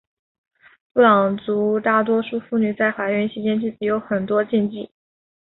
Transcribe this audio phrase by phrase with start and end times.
[0.93, 4.89] 布朗族大多数妇女在怀孕期间有很多禁忌。